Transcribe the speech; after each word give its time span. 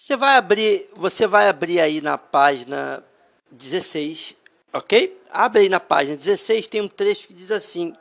Você 0.00 0.16
vai 0.16 0.38
abrir, 0.38 0.88
você 0.94 1.26
vai 1.26 1.46
abrir 1.46 1.78
aí 1.78 2.00
na 2.00 2.16
página 2.16 3.04
16, 3.50 4.34
ok? 4.72 5.20
Abre 5.28 5.60
aí 5.60 5.68
na 5.68 5.78
página 5.78 6.16
16, 6.16 6.68
tem 6.68 6.80
um 6.80 6.88
trecho 6.88 7.28
que 7.28 7.34
diz 7.34 7.50
assim. 7.50 7.94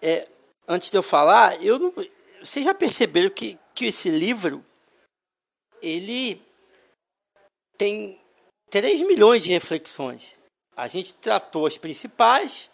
É, 0.00 0.26
antes 0.66 0.90
de 0.90 0.96
eu 0.96 1.02
falar, 1.02 1.62
eu 1.62 1.78
não, 1.78 1.92
vocês 2.40 2.64
já 2.64 2.72
perceberam 2.72 3.28
que, 3.28 3.58
que 3.74 3.84
esse 3.84 4.08
livro 4.08 4.64
ele 5.82 6.40
tem 7.76 8.18
3 8.70 9.02
milhões 9.02 9.44
de 9.44 9.50
reflexões. 9.50 10.36
A 10.74 10.88
gente 10.88 11.14
tratou 11.16 11.66
as 11.66 11.76
principais, 11.76 12.70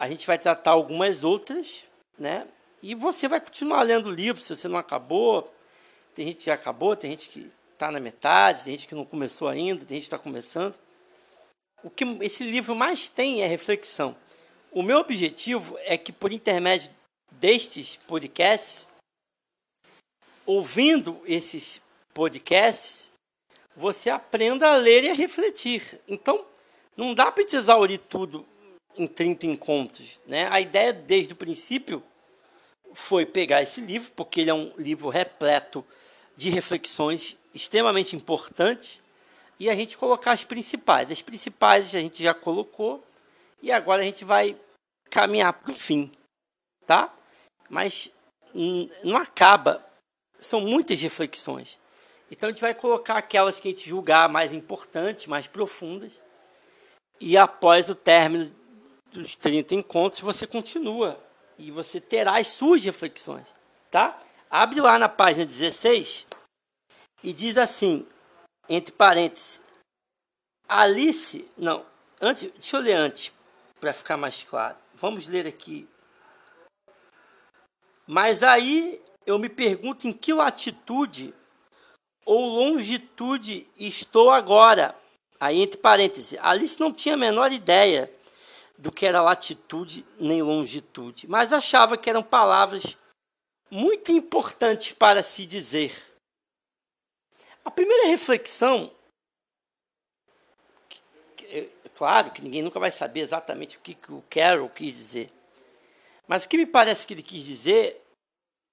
a 0.00 0.08
gente 0.08 0.26
vai 0.26 0.36
tratar 0.36 0.72
algumas 0.72 1.22
outras, 1.22 1.84
né? 2.18 2.48
E 2.82 2.92
você 2.92 3.28
vai 3.28 3.40
continuar 3.40 3.82
lendo 3.82 4.08
o 4.08 4.12
livro 4.12 4.42
se 4.42 4.56
você 4.56 4.66
não 4.66 4.80
acabou. 4.80 5.54
Tem 6.14 6.26
gente 6.26 6.38
que 6.38 6.44
já 6.44 6.54
acabou, 6.54 6.96
tem 6.96 7.12
gente 7.12 7.28
que 7.28 7.50
está 7.72 7.90
na 7.90 8.00
metade, 8.00 8.64
tem 8.64 8.72
gente 8.72 8.86
que 8.86 8.94
não 8.94 9.04
começou 9.04 9.48
ainda, 9.48 9.84
tem 9.84 9.96
gente 9.96 10.08
que 10.08 10.14
está 10.14 10.18
começando. 10.18 10.78
O 11.82 11.88
que 11.88 12.04
esse 12.20 12.44
livro 12.44 12.76
mais 12.76 13.08
tem 13.08 13.42
é 13.42 13.46
reflexão. 13.46 14.14
O 14.70 14.82
meu 14.82 14.98
objetivo 14.98 15.78
é 15.80 15.96
que, 15.96 16.12
por 16.12 16.32
intermédio 16.32 16.90
destes 17.32 17.96
podcasts, 17.96 18.86
ouvindo 20.44 21.20
esses 21.24 21.80
podcasts, 22.12 23.10
você 23.76 24.10
aprenda 24.10 24.68
a 24.68 24.76
ler 24.76 25.04
e 25.04 25.10
a 25.10 25.14
refletir. 25.14 26.00
Então, 26.06 26.44
não 26.96 27.14
dá 27.14 27.32
para 27.32 27.44
te 27.44 27.56
exaurir 27.56 27.98
tudo 27.98 28.46
em 28.96 29.06
30 29.06 29.46
encontros. 29.46 30.20
Né? 30.26 30.48
A 30.50 30.60
ideia, 30.60 30.92
desde 30.92 31.32
o 31.32 31.36
princípio, 31.36 32.02
foi 32.92 33.24
pegar 33.24 33.62
esse 33.62 33.80
livro, 33.80 34.10
porque 34.14 34.40
ele 34.40 34.50
é 34.50 34.54
um 34.54 34.72
livro 34.76 35.08
repleto 35.08 35.84
de 36.40 36.48
reflexões 36.48 37.36
extremamente 37.54 38.16
importantes, 38.16 38.98
e 39.58 39.68
a 39.68 39.74
gente 39.74 39.98
colocar 39.98 40.32
as 40.32 40.42
principais. 40.42 41.10
As 41.10 41.20
principais 41.20 41.94
a 41.94 42.00
gente 42.00 42.22
já 42.22 42.32
colocou, 42.32 43.04
e 43.60 43.70
agora 43.70 44.00
a 44.00 44.04
gente 44.06 44.24
vai 44.24 44.56
caminhar 45.10 45.52
para 45.52 45.70
o 45.70 45.74
fim. 45.74 46.10
Tá? 46.86 47.12
Mas 47.68 48.10
não 49.04 49.18
acaba. 49.18 49.84
São 50.38 50.62
muitas 50.62 50.98
reflexões. 51.02 51.78
Então 52.30 52.48
a 52.48 52.52
gente 52.52 52.62
vai 52.62 52.72
colocar 52.72 53.18
aquelas 53.18 53.60
que 53.60 53.68
a 53.68 53.70
gente 53.72 53.86
julgar 53.86 54.26
mais 54.30 54.54
importantes, 54.54 55.26
mais 55.26 55.46
profundas. 55.46 56.12
E 57.20 57.36
após 57.36 57.90
o 57.90 57.94
término 57.94 58.50
dos 59.12 59.36
30 59.36 59.74
encontros, 59.74 60.22
você 60.22 60.46
continua 60.46 61.22
e 61.58 61.70
você 61.70 62.00
terá 62.00 62.38
as 62.38 62.48
suas 62.48 62.82
reflexões, 62.82 63.46
tá? 63.90 64.16
Abre 64.50 64.80
lá 64.80 64.98
na 64.98 65.08
página 65.08 65.46
16 65.46 66.26
e 67.22 67.32
diz 67.32 67.56
assim, 67.56 68.04
entre 68.68 68.92
parênteses, 68.92 69.62
Alice, 70.68 71.48
não, 71.56 71.86
antes, 72.20 72.50
deixa 72.50 72.76
eu 72.76 72.80
ler 72.80 72.94
antes, 72.94 73.32
para 73.80 73.92
ficar 73.92 74.16
mais 74.16 74.42
claro. 74.42 74.76
Vamos 74.94 75.28
ler 75.28 75.46
aqui. 75.46 75.88
Mas 78.06 78.42
aí 78.42 79.00
eu 79.24 79.38
me 79.38 79.48
pergunto 79.48 80.08
em 80.08 80.12
que 80.12 80.32
latitude 80.32 81.32
ou 82.26 82.44
longitude 82.46 83.68
estou 83.76 84.30
agora. 84.30 84.96
Aí, 85.38 85.62
entre 85.62 85.78
parênteses, 85.78 86.38
Alice 86.40 86.78
não 86.78 86.92
tinha 86.92 87.14
a 87.14 87.18
menor 87.18 87.52
ideia 87.52 88.12
do 88.76 88.90
que 88.90 89.06
era 89.06 89.22
latitude 89.22 90.04
nem 90.18 90.42
longitude, 90.42 91.28
mas 91.28 91.52
achava 91.52 91.96
que 91.96 92.10
eram 92.10 92.22
palavras 92.22 92.96
muito 93.70 94.10
importantes 94.10 94.92
para 94.92 95.22
se 95.22 95.46
dizer. 95.46 95.94
A 97.64 97.70
primeira 97.70 98.08
reflexão, 98.08 98.92
é 101.48 101.68
claro 101.94 102.32
que 102.32 102.42
ninguém 102.42 102.62
nunca 102.62 102.80
vai 102.80 102.90
saber 102.90 103.20
exatamente 103.20 103.76
o 103.76 103.80
que, 103.80 103.94
que 103.94 104.12
o 104.12 104.22
Carol 104.28 104.68
quis 104.68 104.96
dizer, 104.96 105.30
mas 106.26 106.44
o 106.44 106.48
que 106.48 106.56
me 106.56 106.66
parece 106.66 107.06
que 107.06 107.14
ele 107.14 107.22
quis 107.22 107.44
dizer 107.44 108.00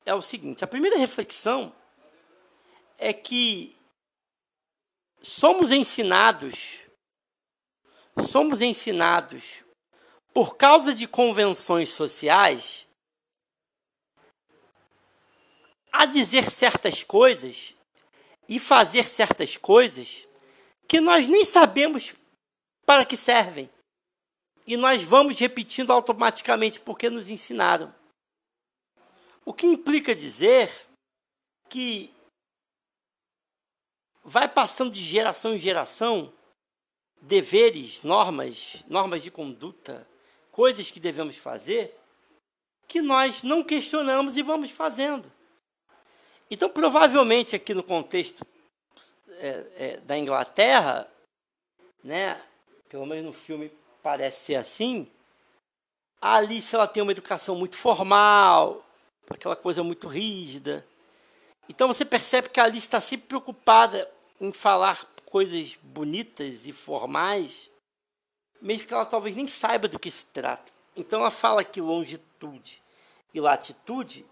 é 0.06 0.14
o 0.14 0.22
seguinte: 0.22 0.64
a 0.64 0.68
primeira 0.68 0.98
reflexão 0.98 1.74
é 2.98 3.14
que 3.14 3.76
somos 5.22 5.72
ensinados, 5.72 6.84
somos 8.22 8.62
ensinados 8.62 9.64
por 10.34 10.56
causa 10.56 10.94
de 10.94 11.08
convenções 11.08 11.90
sociais, 11.90 12.87
a 15.98 16.06
dizer 16.06 16.52
certas 16.52 17.04
coisas 17.04 17.76
e 18.48 18.60
fazer 18.60 19.10
certas 19.10 19.58
coisas 19.58 20.28
que 20.88 21.02
nós 21.02 21.28
nem 21.28 21.44
sabemos 21.44 22.14
para 22.86 23.04
que 23.04 23.18
servem. 23.18 23.70
E 24.66 24.78
nós 24.78 25.04
vamos 25.04 25.40
repetindo 25.40 25.92
automaticamente 25.92 26.80
porque 26.80 27.10
nos 27.10 27.30
ensinaram. 27.30 27.94
O 29.44 29.54
que 29.54 29.66
implica 29.66 30.14
dizer 30.14 30.70
que 31.70 32.14
vai 34.24 34.48
passando 34.48 34.92
de 34.92 35.02
geração 35.02 35.56
em 35.56 35.60
geração 35.60 36.34
deveres, 37.22 38.04
normas, 38.04 38.84
normas 38.88 39.24
de 39.24 39.32
conduta, 39.32 40.08
coisas 40.52 40.92
que 40.92 41.00
devemos 41.00 41.38
fazer 41.38 41.98
que 42.88 43.02
nós 43.02 43.42
não 43.42 43.64
questionamos 43.64 44.38
e 44.38 44.44
vamos 44.44 44.70
fazendo. 44.72 45.32
Então, 46.50 46.70
provavelmente, 46.70 47.56
aqui 47.56 47.74
no 47.74 47.84
contexto 47.84 48.46
é, 49.40 49.66
é, 49.78 49.98
da 49.98 50.18
Inglaterra, 50.18 51.08
né, 52.04 52.42
pelo 52.90 53.06
menos 53.06 53.26
no 53.26 53.34
filme 53.34 53.72
parece 54.02 54.46
ser 54.46 54.56
assim, 54.56 55.08
a 56.22 56.36
Alice 56.36 56.74
ela 56.74 56.88
tem 56.88 57.04
uma 57.04 57.12
educação 57.12 57.56
muito 57.56 57.76
formal, 57.76 58.86
aquela 59.30 59.56
coisa 59.56 59.84
muito 59.84 60.08
rígida. 60.08 60.86
Então 61.70 61.88
você 61.88 62.06
percebe 62.06 62.50
que 62.50 62.60
a 62.60 62.64
Alice 62.64 62.88
está 62.88 63.02
sempre 63.02 63.28
preocupada 63.28 64.10
em 64.40 64.54
falar 64.54 65.06
coisas 65.26 65.78
bonitas 65.84 66.66
e 66.66 66.72
formais 66.72 67.70
mesmo 68.62 68.88
que 68.88 68.94
ela 68.94 69.06
talvez 69.06 69.36
nem 69.36 69.48
saiba 69.48 69.88
do 69.88 70.00
que 70.00 70.10
se 70.10 70.26
trata. 70.28 70.72
Então 70.96 71.22
ela 71.22 71.32
fala 71.32 71.64
que 71.64 71.80
longitude 71.80 72.82
e 73.34 73.40
latitude, 73.40 74.26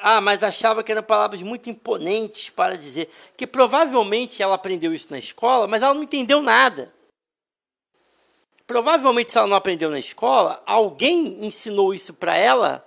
ah, 0.00 0.20
mas 0.20 0.42
achava 0.42 0.84
que 0.84 0.92
eram 0.92 1.02
palavras 1.02 1.42
muito 1.42 1.70
imponentes 1.70 2.50
para 2.50 2.76
dizer 2.76 3.10
que 3.36 3.46
provavelmente 3.46 4.42
ela 4.42 4.54
aprendeu 4.54 4.92
isso 4.92 5.10
na 5.10 5.18
escola, 5.18 5.66
mas 5.66 5.82
ela 5.82 5.94
não 5.94 6.02
entendeu 6.02 6.42
nada. 6.42 6.92
Provavelmente, 8.66 9.30
se 9.30 9.38
ela 9.38 9.46
não 9.46 9.56
aprendeu 9.56 9.88
na 9.88 9.98
escola, 9.98 10.62
alguém 10.66 11.46
ensinou 11.46 11.94
isso 11.94 12.12
para 12.12 12.36
ela 12.36 12.86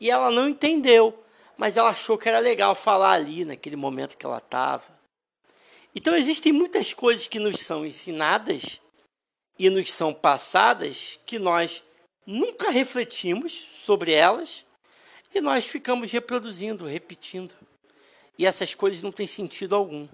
e 0.00 0.10
ela 0.10 0.30
não 0.30 0.48
entendeu, 0.48 1.22
mas 1.58 1.76
ela 1.76 1.90
achou 1.90 2.16
que 2.16 2.28
era 2.30 2.38
legal 2.38 2.74
falar 2.74 3.12
ali, 3.12 3.44
naquele 3.44 3.76
momento 3.76 4.16
que 4.16 4.24
ela 4.24 4.38
estava. 4.38 4.84
Então, 5.94 6.16
existem 6.16 6.50
muitas 6.50 6.94
coisas 6.94 7.26
que 7.26 7.38
nos 7.38 7.60
são 7.60 7.84
ensinadas 7.84 8.80
e 9.58 9.68
nos 9.68 9.92
são 9.92 10.14
passadas 10.14 11.18
que 11.26 11.38
nós 11.38 11.84
nunca 12.26 12.70
refletimos 12.70 13.52
sobre 13.52 14.12
elas 14.12 14.64
e 15.34 15.40
nós 15.40 15.66
ficamos 15.66 16.10
reproduzindo, 16.10 16.86
repetindo. 16.86 17.54
E 18.38 18.46
essas 18.46 18.74
coisas 18.74 19.02
não 19.02 19.12
têm 19.12 19.26
sentido 19.26 19.74
algum. 19.74 20.08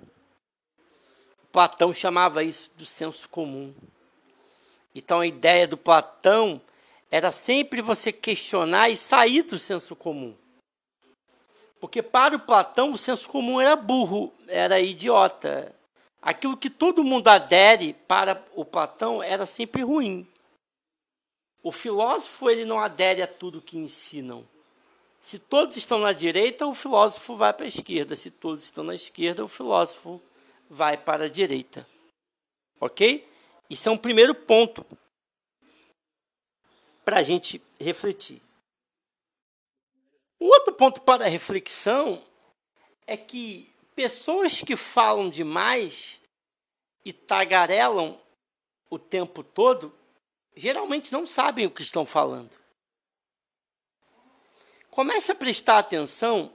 Platão 1.52 1.92
chamava 1.92 2.42
isso 2.42 2.70
do 2.76 2.84
senso 2.84 3.28
comum. 3.28 3.74
Então 4.94 5.20
a 5.20 5.26
ideia 5.26 5.66
do 5.66 5.76
Platão 5.76 6.60
era 7.10 7.32
sempre 7.32 7.80
você 7.80 8.12
questionar 8.12 8.90
e 8.90 8.96
sair 8.96 9.42
do 9.42 9.58
senso 9.58 9.96
comum. 9.96 10.34
Porque 11.80 12.02
para 12.02 12.36
o 12.36 12.40
Platão 12.40 12.92
o 12.92 12.98
senso 12.98 13.28
comum 13.28 13.60
era 13.60 13.76
burro, 13.76 14.32
era 14.48 14.80
idiota, 14.80 15.74
aquilo 16.20 16.56
que 16.56 16.68
todo 16.68 17.04
mundo 17.04 17.28
adere 17.28 17.94
para 18.08 18.42
o 18.54 18.64
Platão 18.64 19.22
era 19.22 19.46
sempre 19.46 19.82
ruim. 19.82 20.26
O 21.62 21.70
filósofo 21.70 22.50
ele 22.50 22.64
não 22.64 22.78
adere 22.78 23.22
a 23.22 23.26
tudo 23.26 23.62
que 23.62 23.78
ensinam. 23.78 24.46
Se 25.26 25.40
todos 25.40 25.76
estão 25.76 25.98
na 25.98 26.12
direita, 26.12 26.68
o 26.68 26.72
filósofo 26.72 27.34
vai 27.34 27.52
para 27.52 27.66
a 27.66 27.68
esquerda. 27.68 28.14
Se 28.14 28.30
todos 28.30 28.62
estão 28.62 28.84
na 28.84 28.94
esquerda, 28.94 29.42
o 29.42 29.48
filósofo 29.48 30.22
vai 30.70 30.96
para 30.96 31.24
a 31.24 31.28
direita. 31.28 31.84
Ok? 32.80 33.28
Isso 33.68 33.88
é 33.88 33.92
um 33.92 33.98
primeiro 33.98 34.36
ponto 34.36 34.86
para 37.04 37.18
a 37.18 37.22
gente 37.24 37.60
refletir. 37.80 38.40
Um 40.40 40.46
outro 40.46 40.72
ponto 40.72 41.00
para 41.00 41.26
reflexão 41.26 42.22
é 43.04 43.16
que 43.16 43.68
Pessoas 43.96 44.60
que 44.60 44.76
falam 44.76 45.28
demais 45.28 46.20
e 47.04 47.12
tagarelam 47.12 48.20
o 48.88 48.96
tempo 48.96 49.42
todo, 49.42 49.92
geralmente 50.54 51.12
não 51.12 51.26
sabem 51.26 51.66
o 51.66 51.70
que 51.70 51.82
estão 51.82 52.06
falando. 52.06 52.65
Comece 54.96 55.30
a 55.30 55.34
prestar 55.34 55.76
atenção 55.76 56.50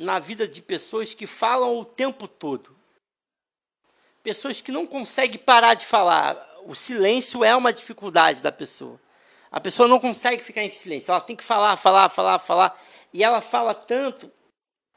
na 0.00 0.18
vida 0.18 0.48
de 0.48 0.60
pessoas 0.60 1.14
que 1.14 1.28
falam 1.28 1.78
o 1.78 1.84
tempo 1.84 2.26
todo. 2.26 2.76
Pessoas 4.20 4.60
que 4.60 4.72
não 4.72 4.84
conseguem 4.84 5.38
parar 5.38 5.74
de 5.74 5.86
falar. 5.86 6.44
O 6.64 6.74
silêncio 6.74 7.44
é 7.44 7.54
uma 7.54 7.72
dificuldade 7.72 8.42
da 8.42 8.50
pessoa. 8.50 9.00
A 9.48 9.60
pessoa 9.60 9.86
não 9.86 10.00
consegue 10.00 10.42
ficar 10.42 10.64
em 10.64 10.72
silêncio. 10.72 11.12
Ela 11.12 11.20
tem 11.20 11.36
que 11.36 11.44
falar, 11.44 11.76
falar, 11.76 12.08
falar, 12.08 12.40
falar. 12.40 12.82
E 13.12 13.22
ela 13.22 13.40
fala 13.40 13.72
tanto 13.74 14.28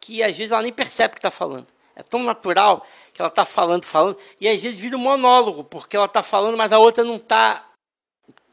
que 0.02 0.24
às 0.24 0.36
vezes 0.36 0.52
ela 0.52 0.64
nem 0.64 0.74
percebe 0.74 1.12
o 1.12 1.18
que 1.18 1.20
está 1.20 1.30
falando. 1.30 1.68
É 1.96 2.02
tão 2.02 2.24
natural 2.24 2.84
que 3.14 3.22
ela 3.22 3.30
está 3.30 3.46
falando, 3.46 3.86
falando. 3.86 4.18
E 4.42 4.50
às 4.50 4.60
vezes 4.60 4.80
vira 4.80 4.98
um 4.98 5.00
monólogo, 5.00 5.64
porque 5.66 5.96
ela 5.96 6.08
está 6.08 6.24
falando, 6.24 6.58
mas 6.58 6.74
a 6.74 6.80
outra 6.80 7.04
não 7.04 7.18
está. 7.18 7.70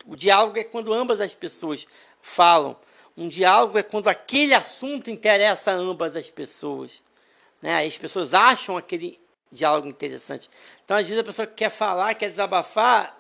O 0.04 0.14
diálogo 0.14 0.58
é 0.58 0.64
quando 0.64 0.92
ambas 0.92 1.18
as 1.18 1.34
pessoas 1.34 1.86
falam. 2.20 2.76
Um 3.16 3.28
diálogo 3.28 3.78
é 3.78 3.82
quando 3.82 4.08
aquele 4.08 4.52
assunto 4.52 5.10
interessa 5.10 5.72
a 5.72 5.74
ambas 5.74 6.14
as 6.16 6.30
pessoas. 6.30 7.02
Né? 7.62 7.84
As 7.84 7.96
pessoas 7.96 8.34
acham 8.34 8.76
aquele 8.76 9.18
diálogo 9.50 9.88
interessante. 9.88 10.50
Então, 10.84 10.96
às 10.96 11.06
vezes, 11.06 11.20
a 11.20 11.24
pessoa 11.24 11.46
quer 11.46 11.70
falar, 11.70 12.14
quer 12.14 12.28
desabafar, 12.28 13.16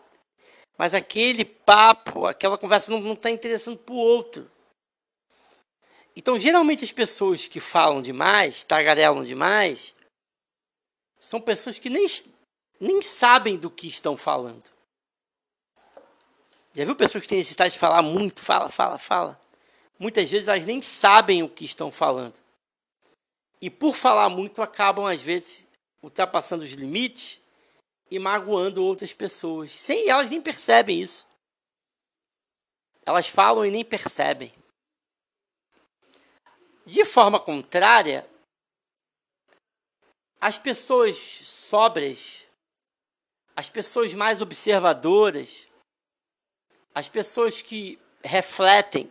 mas 0.76 0.92
aquele 0.92 1.44
papo, 1.44 2.26
aquela 2.26 2.58
conversa 2.58 2.90
não 2.90 3.14
está 3.14 3.30
interessando 3.30 3.78
para 3.78 3.94
o 3.94 3.98
outro. 3.98 4.50
Então, 6.14 6.38
geralmente, 6.38 6.84
as 6.84 6.92
pessoas 6.92 7.46
que 7.46 7.60
falam 7.60 8.02
demais, 8.02 8.64
tagarelam 8.64 9.24
demais, 9.24 9.94
são 11.20 11.40
pessoas 11.40 11.78
que 11.78 11.88
nem, 11.88 12.06
nem 12.78 13.02
sabem 13.02 13.56
do 13.56 13.70
que 13.70 13.88
estão 13.88 14.16
falando. 14.16 14.64
Já 16.74 16.84
viu 16.84 16.94
pessoas 16.94 17.22
que 17.22 17.28
têm 17.28 17.38
necessidade 17.38 17.72
de 17.72 17.78
falar 17.78 18.02
muito, 18.02 18.40
fala, 18.42 18.68
fala, 18.68 18.98
fala? 18.98 19.45
Muitas 19.98 20.30
vezes 20.30 20.48
elas 20.48 20.66
nem 20.66 20.82
sabem 20.82 21.42
o 21.42 21.48
que 21.48 21.64
estão 21.64 21.90
falando. 21.90 22.34
E 23.60 23.70
por 23.70 23.94
falar 23.94 24.28
muito, 24.28 24.60
acabam, 24.62 25.06
às 25.06 25.22
vezes, 25.22 25.66
ultrapassando 26.02 26.64
os 26.64 26.72
limites 26.72 27.40
e 28.10 28.18
magoando 28.18 28.84
outras 28.84 29.12
pessoas. 29.12 29.72
Sem 29.72 30.08
elas 30.08 30.28
nem 30.28 30.40
percebem 30.40 31.00
isso. 31.00 31.26
Elas 33.04 33.28
falam 33.28 33.64
e 33.64 33.70
nem 33.70 33.84
percebem. 33.84 34.52
De 36.84 37.04
forma 37.04 37.40
contrária, 37.40 38.28
as 40.40 40.58
pessoas 40.58 41.16
sóbrias, 41.16 42.44
as 43.56 43.70
pessoas 43.70 44.12
mais 44.12 44.40
observadoras, 44.40 45.66
as 46.94 47.08
pessoas 47.08 47.62
que 47.62 47.98
refletem 48.22 49.10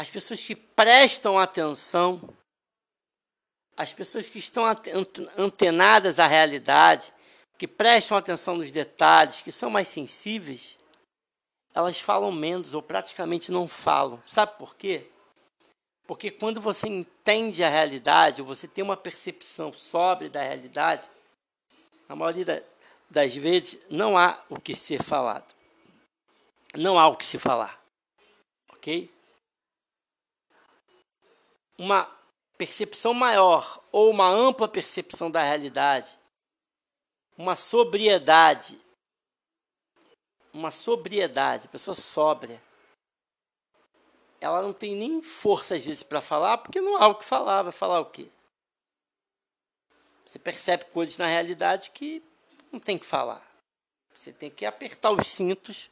as 0.00 0.08
pessoas 0.08 0.42
que 0.42 0.56
prestam 0.56 1.38
atenção, 1.38 2.34
as 3.76 3.92
pessoas 3.92 4.30
que 4.30 4.38
estão 4.38 4.64
antenadas 5.36 6.18
à 6.18 6.26
realidade, 6.26 7.12
que 7.58 7.68
prestam 7.68 8.16
atenção 8.16 8.56
nos 8.56 8.72
detalhes, 8.72 9.42
que 9.42 9.52
são 9.52 9.68
mais 9.68 9.88
sensíveis, 9.88 10.78
elas 11.74 12.00
falam 12.00 12.32
menos 12.32 12.72
ou 12.72 12.80
praticamente 12.80 13.52
não 13.52 13.68
falam. 13.68 14.22
Sabe 14.26 14.56
por 14.56 14.74
quê? 14.74 15.06
Porque 16.06 16.30
quando 16.30 16.62
você 16.62 16.88
entende 16.88 17.62
a 17.62 17.68
realidade, 17.68 18.40
ou 18.40 18.46
você 18.46 18.66
tem 18.66 18.82
uma 18.82 18.96
percepção 18.96 19.70
sóbria 19.74 20.30
da 20.30 20.40
realidade, 20.40 21.10
na 22.08 22.16
maioria 22.16 22.66
das 23.10 23.36
vezes 23.36 23.78
não 23.90 24.16
há 24.16 24.42
o 24.48 24.58
que 24.58 24.74
ser 24.74 25.02
falado. 25.02 25.54
Não 26.74 26.98
há 26.98 27.06
o 27.06 27.18
que 27.18 27.26
se 27.26 27.38
falar. 27.38 27.78
Ok? 28.70 29.19
Uma 31.80 32.04
percepção 32.58 33.14
maior 33.14 33.82
ou 33.90 34.10
uma 34.10 34.28
ampla 34.28 34.68
percepção 34.68 35.30
da 35.30 35.42
realidade, 35.42 36.18
uma 37.38 37.56
sobriedade, 37.56 38.78
uma 40.52 40.70
sobriedade, 40.70 41.68
pessoa 41.68 41.94
sóbria, 41.94 42.62
ela 44.38 44.60
não 44.60 44.74
tem 44.74 44.94
nem 44.94 45.22
força 45.22 45.74
às 45.74 45.82
vezes 45.82 46.02
para 46.02 46.20
falar, 46.20 46.58
porque 46.58 46.82
não 46.82 46.98
há 46.98 47.08
o 47.08 47.14
que 47.14 47.24
falar, 47.24 47.62
vai 47.62 47.72
falar 47.72 48.00
o 48.00 48.10
quê? 48.10 48.28
Você 50.26 50.38
percebe 50.38 50.84
coisas 50.84 51.16
na 51.16 51.26
realidade 51.26 51.92
que 51.92 52.22
não 52.70 52.78
tem 52.78 52.98
que 52.98 53.06
falar. 53.06 53.42
Você 54.14 54.34
tem 54.34 54.50
que 54.50 54.66
apertar 54.66 55.12
os 55.12 55.26
cintos, 55.26 55.90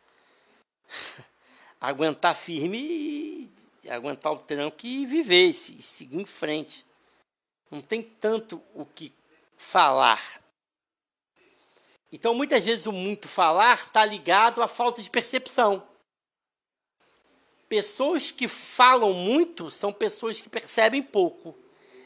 aguentar 1.80 2.36
firme 2.36 2.78
e 2.78 3.57
aguentar 3.88 4.32
o 4.32 4.38
tranco 4.38 4.86
e 4.86 5.06
viver, 5.06 5.48
e 5.48 5.54
seguir 5.54 6.20
em 6.20 6.26
frente. 6.26 6.84
Não 7.70 7.80
tem 7.80 8.02
tanto 8.02 8.62
o 8.74 8.84
que 8.84 9.12
falar. 9.56 10.42
Então, 12.10 12.34
muitas 12.34 12.64
vezes, 12.64 12.86
o 12.86 12.92
muito 12.92 13.28
falar 13.28 13.74
está 13.74 14.04
ligado 14.04 14.62
à 14.62 14.68
falta 14.68 15.02
de 15.02 15.10
percepção. 15.10 15.86
Pessoas 17.68 18.30
que 18.30 18.48
falam 18.48 19.12
muito 19.12 19.70
são 19.70 19.92
pessoas 19.92 20.40
que 20.40 20.48
percebem 20.48 21.02
pouco. 21.02 21.54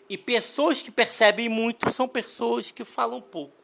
E 0.08 0.18
pessoas 0.18 0.82
que 0.82 0.90
percebem 0.90 1.48
muito 1.48 1.90
são 1.92 2.08
pessoas 2.08 2.72
que 2.72 2.84
falam 2.84 3.22
pouco. 3.22 3.56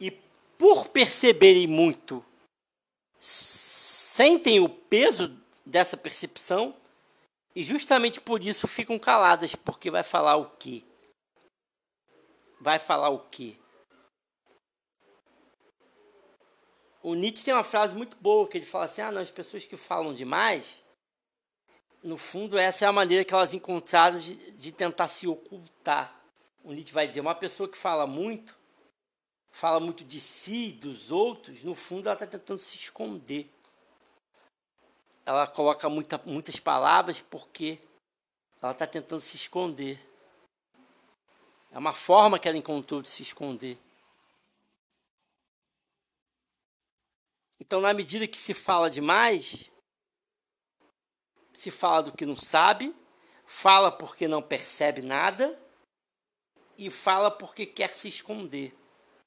E 0.00 0.10
por 0.56 0.88
perceberem 0.88 1.66
muito, 1.66 2.24
sentem 3.18 4.60
o 4.60 4.68
peso 4.68 5.28
dessa 5.66 5.96
percepção 5.96 6.74
e 7.54 7.64
justamente 7.64 8.20
por 8.20 8.42
isso 8.42 8.68
ficam 8.68 8.98
caladas, 8.98 9.56
porque 9.56 9.90
vai 9.90 10.04
falar 10.04 10.36
o 10.36 10.50
quê? 10.50 10.84
Vai 12.60 12.78
falar 12.78 13.08
o 13.08 13.18
quê? 13.18 13.56
O 17.02 17.14
Nietzsche 17.14 17.44
tem 17.44 17.54
uma 17.54 17.64
frase 17.64 17.94
muito 17.94 18.16
boa 18.18 18.48
que 18.48 18.58
ele 18.58 18.66
fala 18.66 18.84
assim: 18.84 19.00
ah, 19.00 19.10
não, 19.10 19.22
as 19.22 19.30
pessoas 19.30 19.64
que 19.64 19.76
falam 19.76 20.14
demais, 20.14 20.82
no 22.02 22.18
fundo, 22.18 22.58
essa 22.58 22.84
é 22.84 22.88
a 22.88 22.92
maneira 22.92 23.24
que 23.24 23.32
elas 23.32 23.54
encontraram 23.54 24.18
de, 24.18 24.52
de 24.52 24.72
tentar 24.72 25.08
se 25.08 25.26
ocultar. 25.26 26.14
O 26.62 26.72
Nietzsche 26.72 26.92
vai 26.92 27.06
dizer: 27.06 27.20
uma 27.20 27.34
pessoa 27.34 27.68
que 27.68 27.78
fala 27.78 28.06
muito, 28.06 28.54
fala 29.50 29.80
muito 29.80 30.04
de 30.04 30.20
si, 30.20 30.72
dos 30.72 31.10
outros, 31.10 31.62
no 31.62 31.74
fundo, 31.74 32.08
ela 32.08 32.14
está 32.14 32.26
tentando 32.26 32.58
se 32.58 32.76
esconder 32.76 33.50
ela 35.26 35.44
coloca 35.48 35.88
muita, 35.88 36.18
muitas 36.24 36.60
palavras 36.60 37.18
porque 37.18 37.80
ela 38.62 38.70
está 38.70 38.86
tentando 38.86 39.20
se 39.20 39.36
esconder. 39.36 40.00
É 41.72 41.78
uma 41.78 41.92
forma 41.92 42.38
que 42.38 42.48
ela 42.48 42.56
encontrou 42.56 43.02
de 43.02 43.10
se 43.10 43.24
esconder. 43.24 43.76
Então, 47.58 47.80
na 47.80 47.92
medida 47.92 48.28
que 48.28 48.38
se 48.38 48.54
fala 48.54 48.88
demais, 48.88 49.68
se 51.52 51.72
fala 51.72 52.04
do 52.04 52.12
que 52.12 52.24
não 52.24 52.36
sabe, 52.36 52.94
fala 53.44 53.90
porque 53.90 54.28
não 54.28 54.40
percebe 54.40 55.02
nada 55.02 55.58
e 56.78 56.88
fala 56.88 57.32
porque 57.32 57.66
quer 57.66 57.90
se 57.90 58.08
esconder. 58.08 58.72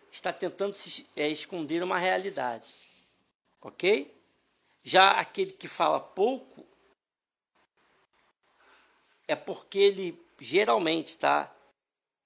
Está 0.10 0.32
tentando 0.32 0.74
se 0.74 1.06
é, 1.14 1.28
esconder 1.28 1.84
uma 1.84 1.98
realidade. 1.98 2.74
Ok? 3.62 4.19
Já 4.84 5.12
aquele 5.20 5.52
que 5.52 5.68
fala 5.68 6.00
pouco 6.00 6.66
é 9.28 9.36
porque 9.36 9.78
ele 9.78 10.26
geralmente, 10.40 11.18
tá? 11.18 11.54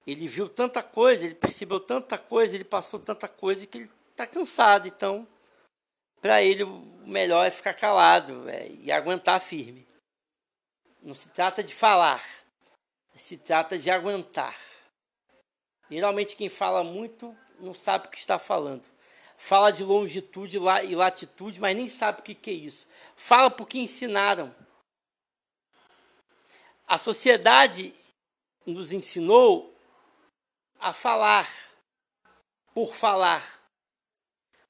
Ele 0.05 0.27
viu 0.27 0.48
tanta 0.48 0.83
coisa, 0.83 1.25
ele 1.25 1.36
percebeu 1.36 1.79
tanta 1.79 2.17
coisa, 2.17 2.55
ele 2.55 2.63
passou 2.63 3.00
tanta 3.00 3.27
coisa 3.27 3.65
que 3.65 3.79
ele 3.79 3.91
está 4.12 4.27
cansado. 4.27 4.88
Então, 4.88 5.27
para 6.22 6.43
ele 6.43 6.63
o 6.63 6.79
melhor 7.05 7.45
é 7.45 7.50
ficar 7.50 7.74
calado 7.74 8.48
é, 8.50 8.67
e 8.69 8.91
aguentar 8.91 9.39
firme. 9.41 9.88
Não 11.01 11.15
se 11.15 11.29
trata 11.29 11.63
de 11.63 11.74
falar, 11.74 12.24
se 13.15 13.38
trata 13.38 13.77
de 13.77 13.89
aguentar. 13.89 14.57
Geralmente 15.89 16.36
quem 16.36 16.50
fala 16.50 16.83
muito 16.83 17.36
não 17.60 17.74
sabe 17.74 18.07
o 18.07 18.10
que 18.10 18.17
está 18.17 18.39
falando 18.39 18.93
fala 19.44 19.72
de 19.72 19.84
longitude 19.84 20.56
e 20.56 20.96
latitude, 20.96 21.60
mas 21.60 21.76
nem 21.76 21.90
sabe 21.90 22.22
o 22.22 22.24
que 22.24 22.50
é 22.50 22.54
isso. 22.54 22.88
Fala 23.14 23.52
porque 23.52 23.78
ensinaram. 23.78 24.56
A 26.88 26.98
sociedade 26.98 27.94
nos 28.66 28.94
ensinou 28.94 29.78
a 30.80 30.94
falar 30.94 31.52
por 32.74 32.96
falar. 32.96 33.62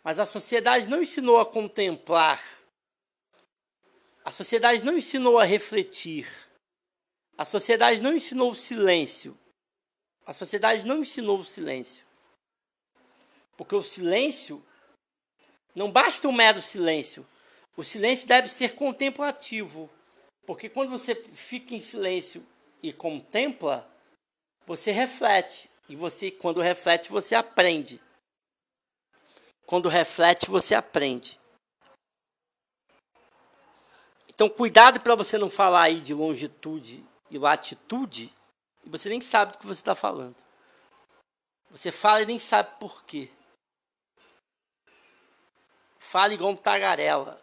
Mas 0.04 0.18
a 0.18 0.26
sociedade 0.26 0.90
não 0.90 1.04
ensinou 1.04 1.40
a 1.40 1.46
contemplar. 1.46 2.44
A 4.26 4.32
sociedade 4.32 4.84
não 4.84 4.98
ensinou 4.98 5.38
a 5.38 5.44
refletir. 5.44 6.28
A 7.38 7.46
sociedade 7.46 8.02
não 8.02 8.16
ensinou 8.16 8.50
o 8.50 8.56
silêncio. 8.56 9.38
A 10.26 10.34
sociedade 10.34 10.84
não 10.84 10.98
ensinou 10.98 11.38
o 11.38 11.46
silêncio. 11.46 12.04
Porque 13.58 13.76
o 13.76 13.84
silêncio 13.84 14.64
não 15.76 15.92
basta 15.92 16.28
um 16.28 16.32
mero 16.32 16.62
silêncio. 16.62 17.28
O 17.76 17.84
silêncio 17.84 18.28
deve 18.28 18.50
ser 18.50 18.76
contemplativo. 18.76 19.90
Porque 20.46 20.70
quando 20.70 20.90
você 20.90 21.16
fica 21.16 21.74
em 21.74 21.80
silêncio 21.80 22.46
e 22.82 22.92
contempla, 22.92 23.90
você 24.66 24.92
reflete. 24.92 25.70
E 25.88 25.96
você, 25.96 26.32
quando 26.32 26.62
reflete, 26.62 27.12
você 27.12 27.36
aprende. 27.36 28.02
Quando 29.66 29.90
reflete, 29.90 30.50
você 30.50 30.76
aprende. 30.76 31.40
Então, 34.30 34.50
cuidado 34.50 35.00
para 35.00 35.16
você 35.16 35.38
não 35.38 35.50
falar 35.50 35.84
aí 35.84 36.02
de 36.02 36.14
longitude 36.14 37.06
e 37.30 37.38
latitude, 37.38 38.34
e 38.84 38.90
você 38.90 39.10
nem 39.10 39.22
sabe 39.22 39.54
do 39.54 39.58
que 39.60 39.66
você 39.66 39.82
está 39.82 39.96
falando. 39.96 40.36
Você 41.70 41.92
fala 41.92 42.24
e 42.24 42.26
nem 42.26 42.40
sabe 42.40 42.78
por 42.80 43.04
quê. 43.06 43.30
Fala 46.04 46.34
igual 46.34 46.52
um 46.52 46.56
tagarela. 46.56 47.42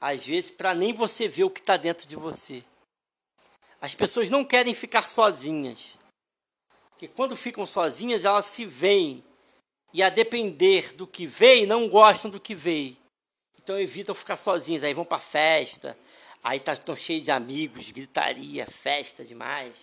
Às 0.00 0.26
vezes, 0.26 0.50
para 0.50 0.74
nem 0.74 0.92
você 0.92 1.26
ver 1.26 1.44
o 1.44 1.50
que 1.50 1.60
está 1.60 1.76
dentro 1.76 2.06
de 2.06 2.16
você. 2.16 2.62
As 3.80 3.94
pessoas 3.94 4.28
não 4.28 4.44
querem 4.44 4.74
ficar 4.74 5.08
sozinhas. 5.08 5.94
Porque 6.90 7.08
quando 7.08 7.36
ficam 7.36 7.64
sozinhas, 7.64 8.24
elas 8.24 8.46
se 8.46 8.66
veem. 8.66 9.24
E 9.92 10.02
a 10.02 10.10
depender 10.10 10.92
do 10.92 11.06
que 11.06 11.24
veem, 11.24 11.64
não 11.64 11.88
gostam 11.88 12.30
do 12.30 12.40
que 12.40 12.54
veem. 12.54 12.98
Então 13.56 13.78
evitam 13.78 14.14
ficar 14.14 14.36
sozinhas. 14.36 14.84
Aí 14.84 14.92
vão 14.92 15.04
para 15.04 15.20
festa. 15.20 15.96
Aí 16.42 16.58
estão 16.58 16.94
tá, 16.94 16.96
cheios 16.96 17.22
de 17.22 17.30
amigos, 17.30 17.90
gritaria, 17.90 18.66
festa 18.66 19.24
demais. 19.24 19.74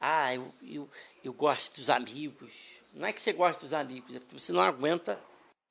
Ah, 0.00 0.34
eu, 0.34 0.52
eu, 0.62 0.90
eu 1.24 1.32
gosto 1.32 1.76
dos 1.76 1.88
amigos. 1.88 2.52
Não 2.92 3.06
é 3.06 3.12
que 3.12 3.22
você 3.22 3.32
gosta 3.32 3.62
dos 3.62 3.72
amigos, 3.72 4.14
é 4.14 4.18
porque 4.18 4.38
você 4.38 4.52
não 4.52 4.60
aguenta 4.60 5.18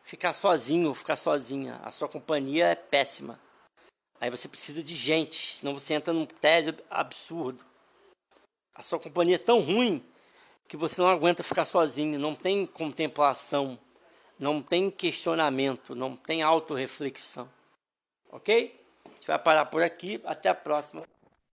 ficar 0.08 0.32
sozinho 0.32 0.88
ou 0.88 0.96
ficar 0.96 1.18
sozinha. 1.18 1.82
A 1.84 1.92
sua 1.92 2.08
companhia 2.08 2.68
é 2.68 2.76
péssima. 2.76 3.38
Aí 4.20 4.32
você 4.32 4.48
precisa 4.48 4.82
de 4.82 4.96
gente, 4.96 5.58
senão 5.58 5.78
você 5.78 5.94
entra 5.94 6.14
num 6.14 6.26
tédio 6.26 6.74
absurdo. 6.90 7.64
A 8.74 8.82
sua 8.82 9.00
companhia 9.00 9.36
é 9.36 9.40
tão 9.40 9.60
ruim 9.60 10.04
que 10.66 10.78
você 10.78 11.02
não 11.02 11.10
aguenta 11.10 11.44
ficar 11.44 11.66
sozinho, 11.66 12.18
não 12.18 12.34
tem 12.34 12.66
contemplação, 12.66 13.78
não 14.40 14.62
tem 14.62 14.90
questionamento, 14.90 15.94
não 15.94 16.16
tem 16.16 16.42
autorreflexão. 16.42 17.50
Ok? 18.32 18.82
A 19.06 19.10
gente 19.10 19.28
vai 19.28 19.38
parar 19.38 19.66
por 19.66 19.84
aqui, 19.84 20.22
até 20.26 20.48
a 20.48 20.56
próxima. 20.56 21.04